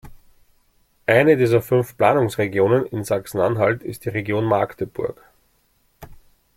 Eine 1.05 1.37
dieser 1.37 1.61
fünf 1.61 1.95
Planungsregionen 1.95 2.87
in 2.87 3.03
Sachsen-Anhalt 3.03 3.83
ist 3.83 4.03
die 4.05 4.09
Region 4.09 4.45
Magdeburg. 4.45 5.21